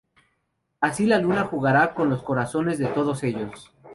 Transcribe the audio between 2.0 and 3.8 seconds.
los corazones de todos ellos.